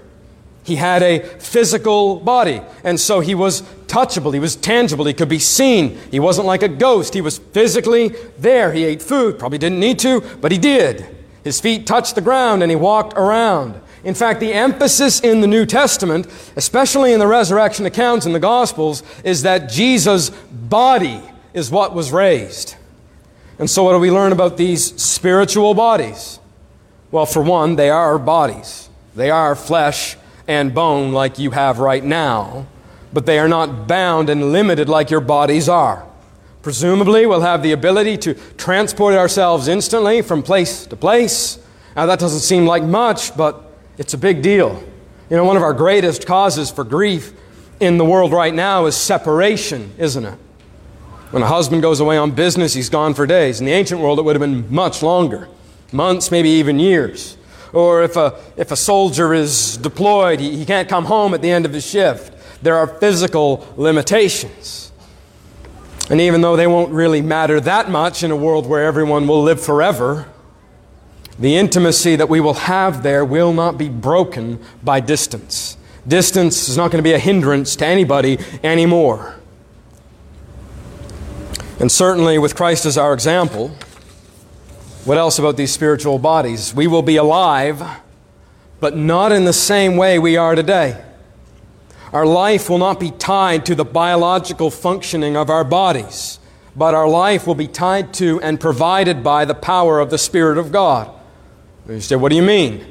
[0.64, 5.30] He had a physical body, and so he was touchable, he was tangible, he could
[5.30, 5.98] be seen.
[6.10, 8.10] He wasn't like a ghost, he was physically
[8.40, 8.72] there.
[8.72, 11.06] He ate food, probably didn't need to, but he did.
[11.44, 13.80] His feet touched the ground and he walked around.
[14.04, 18.40] In fact, the emphasis in the New Testament, especially in the resurrection accounts in the
[18.40, 21.22] Gospels, is that Jesus' body
[21.54, 22.76] is what was raised.
[23.60, 26.40] And so, what do we learn about these spiritual bodies?
[27.12, 28.90] Well, for one, they are bodies.
[29.16, 32.68] They are flesh and bone like you have right now,
[33.12, 36.06] but they are not bound and limited like your bodies are.
[36.62, 41.60] Presumably, we'll have the ability to transport ourselves instantly from place to place.
[41.96, 43.64] Now, that doesn't seem like much, but
[43.98, 44.84] it's a big deal.
[45.30, 47.34] You know, one of our greatest causes for grief
[47.80, 50.38] in the world right now is separation, isn't it?
[51.32, 53.60] When a husband goes away on business, he's gone for days.
[53.60, 55.50] In the ancient world, it would have been much longer
[55.92, 57.38] months, maybe even years.
[57.74, 61.50] Or if a, if a soldier is deployed, he, he can't come home at the
[61.50, 62.32] end of his shift.
[62.64, 64.92] There are physical limitations.
[66.10, 69.42] And even though they won't really matter that much in a world where everyone will
[69.42, 70.28] live forever,
[71.40, 75.78] the intimacy that we will have there will not be broken by distance.
[76.08, 79.36] Distance is not going to be a hindrance to anybody anymore.
[81.80, 83.76] And certainly, with Christ as our example,
[85.06, 86.74] what else about these spiritual bodies?
[86.74, 87.84] We will be alive,
[88.80, 91.04] but not in the same way we are today.
[92.14, 96.40] Our life will not be tied to the biological functioning of our bodies,
[96.76, 100.58] but our life will be tied to and provided by the power of the Spirit
[100.58, 101.12] of God.
[101.88, 102.86] You say, what do you mean?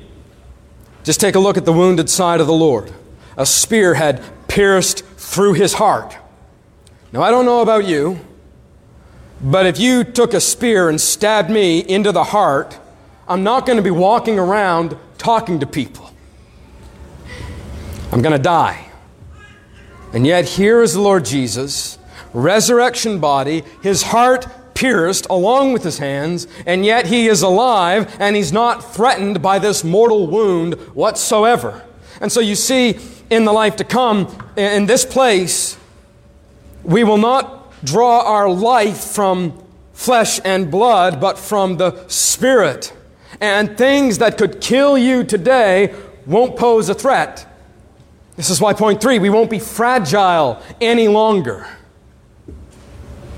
[1.04, 2.92] Just take a look at the wounded side of the Lord.
[3.36, 6.16] A spear had pierced through his heart.
[7.12, 8.20] Now, I don't know about you,
[9.42, 12.78] but if you took a spear and stabbed me into the heart,
[13.26, 16.10] I'm not going to be walking around talking to people.
[18.12, 18.88] I'm going to die.
[20.12, 21.98] And yet, here is the Lord Jesus,
[22.34, 28.36] resurrection body, his heart pierced along with his hands, and yet he is alive and
[28.36, 31.84] he's not threatened by this mortal wound whatsoever.
[32.20, 32.98] And so you see,
[33.30, 35.78] in the life to come, in this place,
[36.84, 39.62] we will not draw our life from
[39.92, 42.92] flesh and blood, but from the Spirit.
[43.40, 45.94] And things that could kill you today
[46.26, 47.46] won't pose a threat
[48.36, 51.66] this is why, point three, we won't be fragile any longer.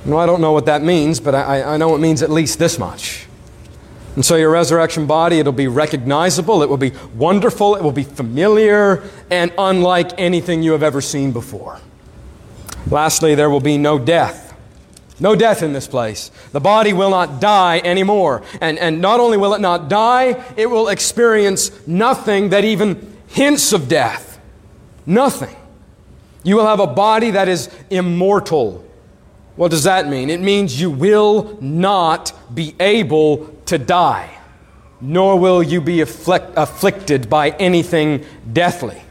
[0.04, 2.58] No, I don't know what that means, but I, I know it means at least
[2.58, 3.26] this much.
[4.14, 8.04] And so, your resurrection body, it'll be recognizable, it will be wonderful, it will be
[8.04, 11.80] familiar, and unlike anything you have ever seen before.
[12.90, 14.54] Lastly, there will be no death.
[15.20, 16.30] No death in this place.
[16.52, 18.42] The body will not die anymore.
[18.60, 23.72] And, and not only will it not die, it will experience nothing that even hints
[23.72, 24.40] of death.
[25.06, 25.54] Nothing.
[26.42, 28.84] You will have a body that is immortal.
[29.56, 30.30] What does that mean?
[30.30, 34.36] It means you will not be able to die,
[35.00, 39.03] nor will you be afflict- afflicted by anything deathly.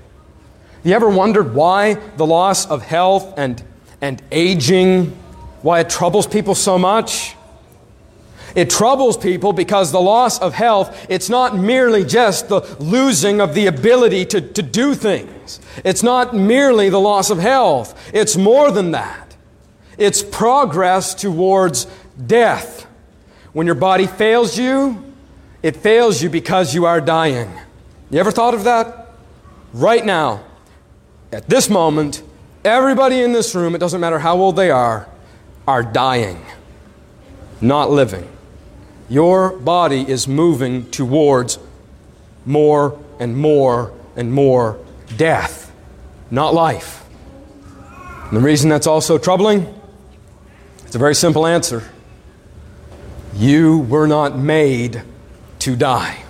[0.83, 3.63] You ever wondered why the loss of health and,
[4.01, 5.17] and aging,
[5.61, 7.35] why it troubles people so much?
[8.55, 13.55] It troubles people because the loss of health, it's not merely just the losing of
[13.55, 15.59] the ability to, to do things.
[15.83, 18.11] It's not merely the loss of health.
[18.13, 19.35] It's more than that.
[19.97, 21.87] It's progress towards
[22.27, 22.85] death.
[23.53, 25.03] When your body fails you,
[25.63, 27.51] it fails you because you are dying.
[28.11, 29.07] You ever thought of that?
[29.73, 30.43] Right now,
[31.33, 32.21] at this moment,
[32.63, 35.09] everybody in this room, it doesn't matter how old they are,
[35.67, 36.45] are dying,
[37.59, 38.29] not living.
[39.09, 41.57] Your body is moving towards
[42.45, 44.79] more and more and more
[45.17, 45.71] death,
[46.29, 47.03] not life.
[48.27, 49.73] And the reason that's also troubling?
[50.85, 51.89] It's a very simple answer.
[53.35, 55.01] You were not made
[55.59, 56.23] to die.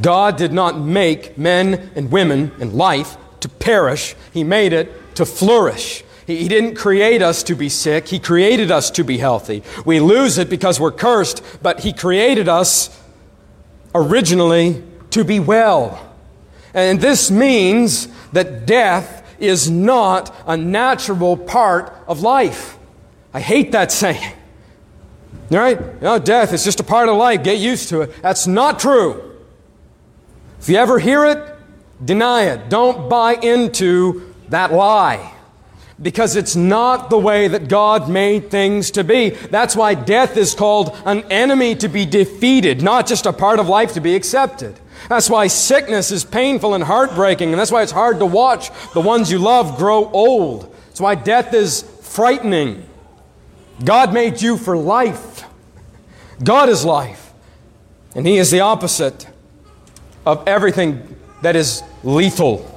[0.00, 5.24] God did not make men and women and life to perish, He made it to
[5.24, 6.04] flourish.
[6.26, 8.08] He didn't create us to be sick.
[8.08, 9.62] He created us to be healthy.
[9.86, 13.02] We lose it because we're cursed, but He created us
[13.94, 16.14] originally to be well.
[16.74, 22.76] And this means that death is not a natural part of life.
[23.32, 24.34] I hate that saying.
[25.50, 25.78] All right?
[25.80, 27.42] You know, death is just a part of life.
[27.42, 28.22] Get used to it.
[28.22, 29.36] That's not true.
[30.60, 31.57] If you ever hear it,
[32.04, 32.68] deny it.
[32.68, 35.34] Don't buy into that lie
[36.00, 39.30] because it's not the way that God made things to be.
[39.30, 43.68] That's why death is called an enemy to be defeated, not just a part of
[43.68, 44.78] life to be accepted.
[45.08, 49.00] That's why sickness is painful and heartbreaking, and that's why it's hard to watch the
[49.00, 50.74] ones you love grow old.
[50.88, 52.84] That's why death is frightening.
[53.84, 55.44] God made you for life.
[56.42, 57.32] God is life,
[58.14, 59.26] and He is the opposite
[60.26, 62.74] of everything that is lethal.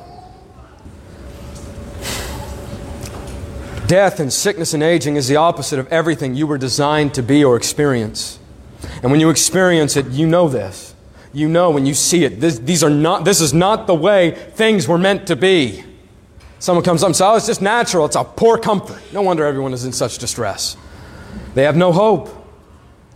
[3.87, 7.43] Death and sickness and aging is the opposite of everything you were designed to be
[7.43, 8.39] or experience.
[9.03, 10.95] And when you experience it, you know this.
[11.33, 12.39] You know when you see it.
[12.39, 15.83] This, these are not, this is not the way things were meant to be.
[16.59, 18.05] Someone comes up and says, Oh, it's just natural.
[18.05, 19.01] It's a poor comfort.
[19.11, 20.77] No wonder everyone is in such distress.
[21.53, 22.29] They have no hope.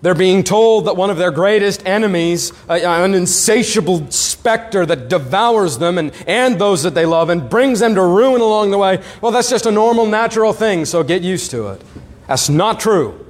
[0.02, 4.12] They're being told that one of their greatest enemies, an insatiable
[4.46, 8.42] specter that devours them and, and those that they love and brings them to ruin
[8.42, 11.82] along the way, well, that's just a normal, natural thing, so get used to it.
[12.28, 13.26] That's not true.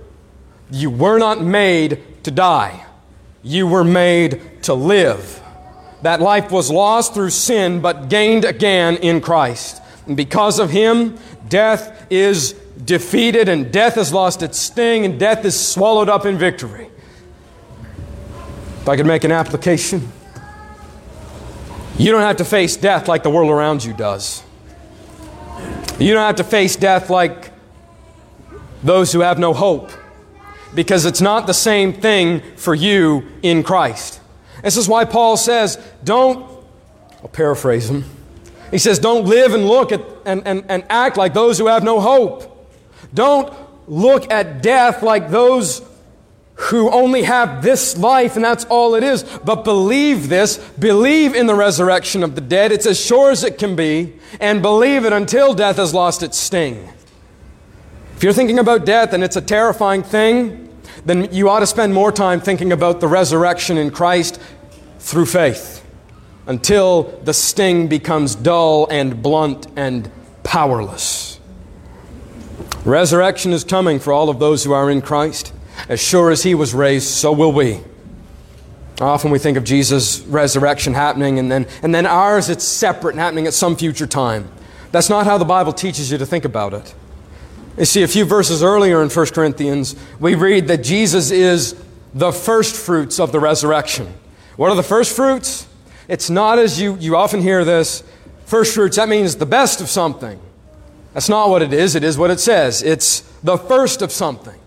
[0.70, 2.86] You were not made to die,
[3.44, 5.42] you were made to live.
[6.02, 9.82] That life was lost through sin, but gained again in Christ.
[10.08, 12.52] And because of Him, death is
[12.84, 16.90] defeated, and death has lost its sting, and death is swallowed up in victory.
[18.82, 20.12] If I could make an application,
[21.98, 24.44] you don't have to face death like the world around you does.
[26.00, 27.52] You don't have to face death like
[28.84, 29.92] those who have no hope,
[30.74, 34.20] because it's not the same thing for you in Christ.
[34.62, 36.46] This is why Paul says, don't,
[37.22, 38.04] I'll paraphrase him.
[38.72, 41.84] He says, don't live and look at and, and, and act like those who have
[41.84, 42.52] no hope.
[43.14, 43.54] Don't
[43.88, 45.82] look at death like those
[46.56, 49.24] who only have this life and that's all it is.
[49.24, 52.72] But believe this, believe in the resurrection of the dead.
[52.72, 56.38] It's as sure as it can be, and believe it until death has lost its
[56.38, 56.90] sting.
[58.16, 60.62] If you're thinking about death and it's a terrifying thing,
[61.04, 64.40] then you ought to spend more time thinking about the resurrection in Christ
[65.00, 65.86] through faith
[66.48, 70.10] until the sting becomes dull and blunt and
[70.44, 71.40] powerless.
[72.86, 75.52] Resurrection is coming for all of those who are in Christ.
[75.90, 77.80] As sure as He was raised, so will we.
[79.02, 83.20] Often we think of Jesus' resurrection happening, and then, and then ours, it's separate and
[83.20, 84.50] happening at some future time.
[84.92, 86.96] That's not how the Bible teaches you to think about it.
[87.78, 91.76] You see, a few verses earlier in 1 Corinthians, we read that Jesus is
[92.14, 94.14] the first fruits of the resurrection.
[94.56, 95.68] What are the first fruits?
[96.08, 98.04] It's not as you, you often hear this
[98.46, 100.40] first fruits, that means the best of something.
[101.14, 101.96] That's not what it is.
[101.96, 102.82] It is what it says.
[102.82, 104.60] It's the first of something.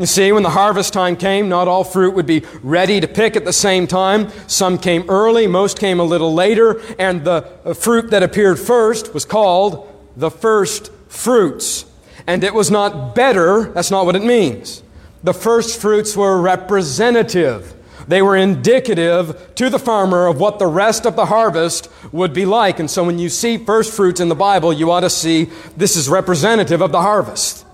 [0.00, 3.36] You see, when the harvest time came, not all fruit would be ready to pick
[3.36, 4.30] at the same time.
[4.46, 7.42] Some came early, most came a little later, and the
[7.78, 9.86] fruit that appeared first was called
[10.16, 11.84] the first fruits.
[12.26, 14.82] And it was not better, that's not what it means.
[15.22, 17.76] The first fruits were representative
[18.08, 22.44] they were indicative to the farmer of what the rest of the harvest would be
[22.44, 22.80] like.
[22.80, 25.94] And so when you see first fruits in the Bible, you ought to see this
[25.94, 27.64] is representative of the harvest.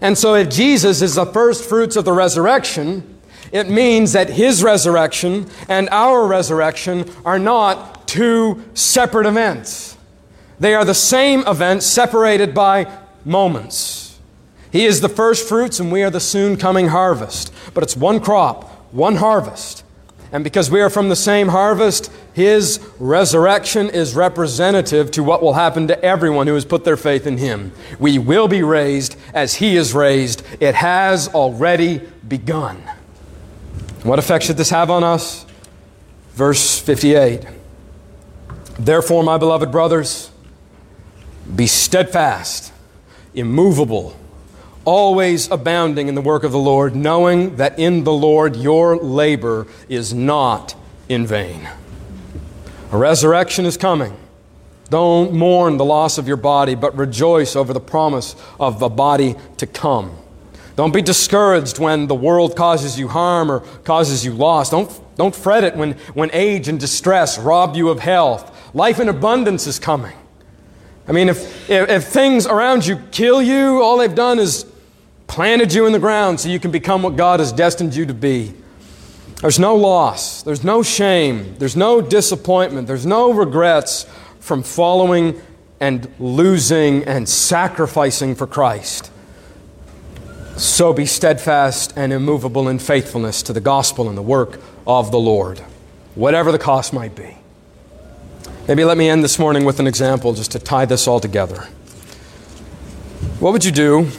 [0.00, 3.18] And so if Jesus is the first fruits of the resurrection,
[3.52, 9.96] it means that his resurrection and our resurrection are not two separate events.
[10.58, 12.90] They are the same event separated by
[13.24, 14.18] moments.
[14.70, 17.52] He is the first fruits and we are the soon coming harvest.
[17.74, 19.84] But it's one crop, one harvest.
[20.32, 25.54] And because we are from the same harvest, his resurrection is representative to what will
[25.54, 27.72] happen to everyone who has put their faith in him.
[27.98, 30.44] We will be raised as he is raised.
[30.60, 32.76] It has already begun.
[34.04, 35.46] What effect should this have on us?
[36.34, 37.44] Verse 58.
[38.78, 40.30] Therefore, my beloved brothers,
[41.54, 42.72] be steadfast,
[43.34, 44.16] immovable
[44.84, 49.66] always abounding in the work of the Lord, knowing that in the Lord your labor
[49.88, 50.74] is not
[51.08, 51.68] in vain.
[52.92, 54.16] A resurrection is coming.
[54.88, 59.36] Don't mourn the loss of your body, but rejoice over the promise of the body
[59.58, 60.16] to come.
[60.74, 64.70] Don't be discouraged when the world causes you harm or causes you loss.
[64.70, 68.74] Don't, don't fret it when, when age and distress rob you of health.
[68.74, 70.16] Life in abundance is coming.
[71.06, 74.64] I mean, if, if, if, things around you kill you, all they've done is
[75.30, 78.12] planted you in the ground so you can become what God has destined you to
[78.12, 78.52] be.
[79.40, 84.06] There's no loss, there's no shame, there's no disappointment, there's no regrets
[84.40, 85.40] from following
[85.78, 89.12] and losing and sacrificing for Christ.
[90.56, 95.20] So be steadfast and immovable in faithfulness to the gospel and the work of the
[95.20, 95.60] Lord,
[96.16, 97.38] whatever the cost might be.
[98.66, 101.68] Maybe let me end this morning with an example just to tie this all together.
[103.38, 104.10] What would you do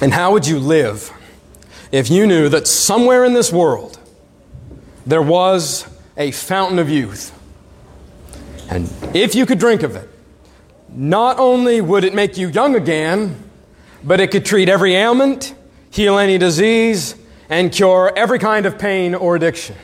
[0.00, 1.12] and how would you live
[1.92, 3.98] if you knew that somewhere in this world
[5.06, 5.86] there was
[6.16, 7.32] a fountain of youth?
[8.70, 10.08] And if you could drink of it,
[10.88, 13.42] not only would it make you young again,
[14.02, 15.54] but it could treat every ailment,
[15.90, 17.16] heal any disease,
[17.48, 19.76] and cure every kind of pain or addiction.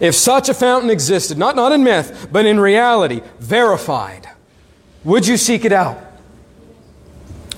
[0.00, 4.28] If such a fountain existed, not, not in myth, but in reality, verified,
[5.04, 5.98] would you seek it out?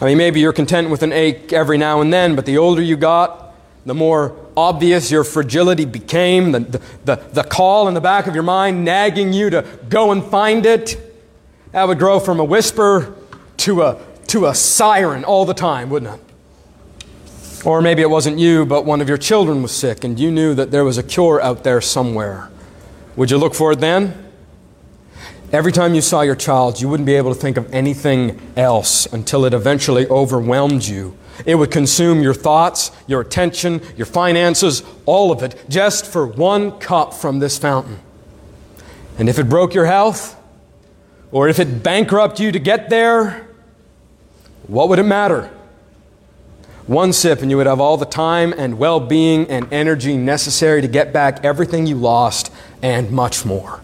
[0.01, 2.81] I mean, maybe you're content with an ache every now and then, but the older
[2.81, 8.01] you got, the more obvious your fragility became, the, the, the, the, call in the
[8.01, 10.99] back of your mind nagging you to go and find it,
[11.73, 13.15] that would grow from a whisper
[13.59, 17.67] to a, to a siren all the time, wouldn't it?
[17.67, 20.55] Or maybe it wasn't you, but one of your children was sick and you knew
[20.55, 22.49] that there was a cure out there somewhere.
[23.17, 24.30] Would you look for it then?
[25.53, 29.07] Every time you saw your child, you wouldn't be able to think of anything else
[29.07, 31.17] until it eventually overwhelmed you.
[31.45, 36.79] It would consume your thoughts, your attention, your finances, all of it, just for one
[36.79, 37.99] cup from this fountain.
[39.19, 40.37] And if it broke your health,
[41.33, 43.49] or if it bankrupted you to get there,
[44.69, 45.51] what would it matter?
[46.87, 50.81] One sip, and you would have all the time and well being and energy necessary
[50.81, 53.80] to get back everything you lost and much more.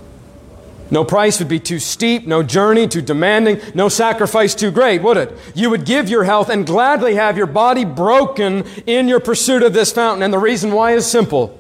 [0.91, 5.17] No price would be too steep, no journey too demanding, no sacrifice too great, would
[5.17, 5.37] it?
[5.55, 9.73] You would give your health and gladly have your body broken in your pursuit of
[9.73, 10.23] this fountain.
[10.23, 11.59] And the reason why is simple.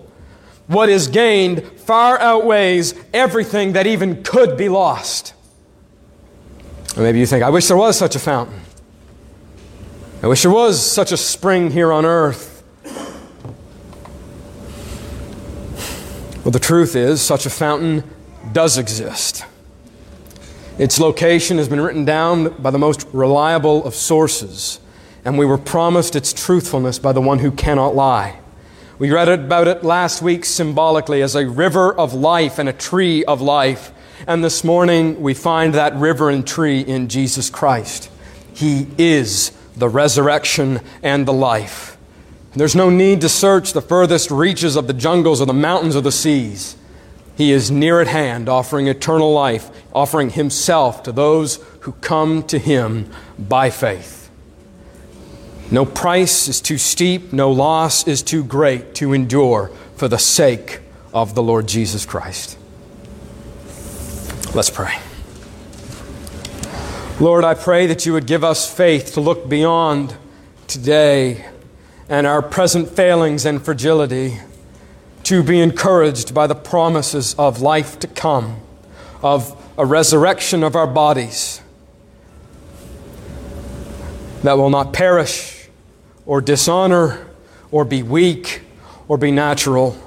[0.68, 5.34] What is gained far outweighs everything that even could be lost.
[6.96, 8.60] Or maybe you think, I wish there was such a fountain.
[10.22, 12.62] I wish there was such a spring here on earth.
[16.44, 18.04] Well, the truth is, such a fountain
[18.56, 19.44] does exist.
[20.78, 24.80] Its location has been written down by the most reliable of sources,
[25.26, 28.40] and we were promised its truthfulness by the one who cannot lie.
[28.98, 33.26] We read about it last week symbolically as a river of life and a tree
[33.26, 33.92] of life.
[34.26, 38.08] And this morning we find that river and tree in Jesus Christ.
[38.54, 41.98] He is the resurrection and the life.
[42.54, 46.00] there's no need to search the furthest reaches of the jungles or the mountains or
[46.00, 46.74] the seas.
[47.36, 52.58] He is near at hand, offering eternal life, offering Himself to those who come to
[52.58, 54.30] Him by faith.
[55.70, 60.80] No price is too steep, no loss is too great to endure for the sake
[61.12, 62.56] of the Lord Jesus Christ.
[64.54, 64.98] Let's pray.
[67.18, 70.16] Lord, I pray that you would give us faith to look beyond
[70.66, 71.46] today
[72.08, 74.38] and our present failings and fragility
[75.26, 78.60] to be encouraged by the promises of life to come,
[79.24, 81.60] of a resurrection of our bodies
[84.44, 85.68] that will not perish
[86.26, 87.26] or dishonor
[87.72, 88.62] or be weak
[89.08, 90.00] or be natural.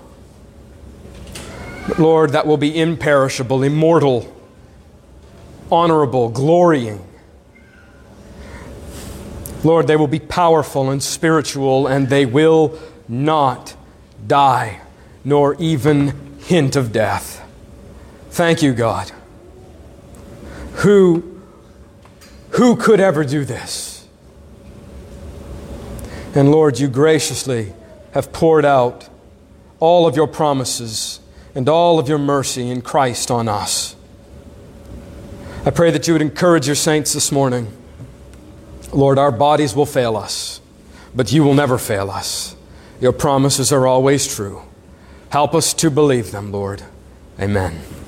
[1.90, 4.34] But Lord, that will be imperishable, immortal,
[5.70, 7.06] honorable, glorying.
[9.66, 13.76] Lord, they will be powerful and spiritual, and they will not
[14.26, 14.80] die
[15.24, 17.46] nor even hint of death.
[18.32, 19.12] Thank you, God.
[20.76, 21.42] Who,
[22.52, 24.08] who could ever do this?
[26.36, 27.74] And Lord, you graciously
[28.14, 29.10] have poured out
[29.80, 31.20] all of your promises
[31.56, 33.96] and all of your mercy in Christ on us.
[35.66, 37.72] I pray that you would encourage your saints this morning.
[38.94, 40.62] Lord, our bodies will fail us,
[41.14, 42.56] but you will never fail us.
[43.02, 44.62] Your promises are always true.
[45.30, 46.84] Help us to believe them, Lord.
[47.40, 47.90] Amen.